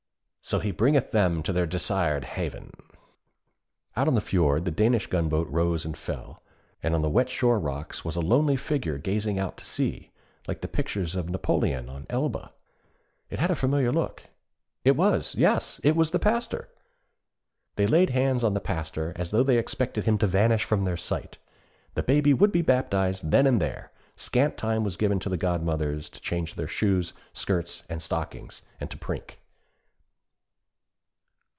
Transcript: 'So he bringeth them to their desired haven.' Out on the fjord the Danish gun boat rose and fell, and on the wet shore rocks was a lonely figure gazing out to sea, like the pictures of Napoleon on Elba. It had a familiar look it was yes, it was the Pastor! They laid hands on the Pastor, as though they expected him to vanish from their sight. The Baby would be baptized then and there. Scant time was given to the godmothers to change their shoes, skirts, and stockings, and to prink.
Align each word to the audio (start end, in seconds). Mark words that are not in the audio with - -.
'So 0.43 0.59
he 0.59 0.71
bringeth 0.71 1.11
them 1.11 1.41
to 1.43 1.53
their 1.53 1.67
desired 1.67 2.25
haven.' 2.25 2.73
Out 3.95 4.07
on 4.09 4.15
the 4.15 4.21
fjord 4.21 4.65
the 4.65 4.71
Danish 4.71 5.07
gun 5.07 5.29
boat 5.29 5.47
rose 5.47 5.85
and 5.85 5.95
fell, 5.97 6.41
and 6.83 6.93
on 6.93 7.01
the 7.01 7.09
wet 7.09 7.29
shore 7.29 7.57
rocks 7.59 8.03
was 8.03 8.17
a 8.17 8.21
lonely 8.21 8.57
figure 8.57 8.97
gazing 8.97 9.39
out 9.39 9.55
to 9.57 9.65
sea, 9.65 10.11
like 10.49 10.59
the 10.59 10.67
pictures 10.67 11.15
of 11.15 11.29
Napoleon 11.29 11.87
on 11.87 12.05
Elba. 12.09 12.51
It 13.29 13.39
had 13.39 13.49
a 13.49 13.55
familiar 13.55 13.93
look 13.93 14.23
it 14.83 14.97
was 14.97 15.35
yes, 15.35 15.79
it 15.85 15.95
was 15.95 16.09
the 16.11 16.19
Pastor! 16.19 16.67
They 17.75 17.87
laid 17.87 18.09
hands 18.09 18.43
on 18.43 18.53
the 18.53 18.59
Pastor, 18.59 19.13
as 19.15 19.31
though 19.31 19.43
they 19.43 19.59
expected 19.59 20.03
him 20.03 20.17
to 20.17 20.27
vanish 20.27 20.65
from 20.65 20.83
their 20.83 20.97
sight. 20.97 21.37
The 21.93 22.03
Baby 22.03 22.33
would 22.33 22.51
be 22.51 22.63
baptized 22.63 23.31
then 23.31 23.47
and 23.47 23.61
there. 23.61 23.91
Scant 24.17 24.57
time 24.57 24.83
was 24.83 24.97
given 24.97 25.19
to 25.19 25.29
the 25.29 25.37
godmothers 25.37 26.09
to 26.09 26.19
change 26.19 26.55
their 26.55 26.67
shoes, 26.67 27.13
skirts, 27.31 27.83
and 27.89 28.01
stockings, 28.01 28.63
and 28.81 28.91
to 28.91 28.97
prink. 28.97 29.37